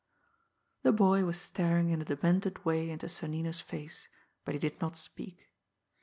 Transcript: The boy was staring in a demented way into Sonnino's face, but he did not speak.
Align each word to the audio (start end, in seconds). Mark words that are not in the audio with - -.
The 0.81 0.91
boy 0.91 1.25
was 1.25 1.39
staring 1.39 1.91
in 1.91 2.01
a 2.01 2.05
demented 2.05 2.65
way 2.65 2.89
into 2.89 3.07
Sonnino's 3.07 3.61
face, 3.61 4.07
but 4.43 4.55
he 4.55 4.59
did 4.59 4.81
not 4.81 4.95
speak. 4.95 5.51